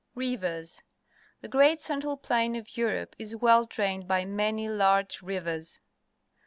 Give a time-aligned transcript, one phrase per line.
[0.15, 0.81] Rivers.—
[1.41, 5.79] The great central plain of Europe is well drained by many large rivers.